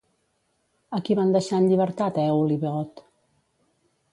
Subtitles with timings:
[0.99, 3.05] A qui van deixar en llibertat Èol i Beot?